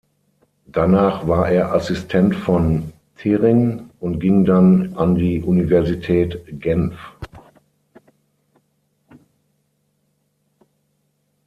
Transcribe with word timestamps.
Danach 0.65 1.27
war 1.27 1.47
er 1.47 1.73
Assistent 1.75 2.35
von 2.35 2.91
Thirring 3.17 3.91
und 3.99 4.19
ging 4.19 4.45
dann 4.45 4.95
an 4.97 5.13
die 5.13 5.43
Universität 5.43 6.43
Genf. 6.59 6.97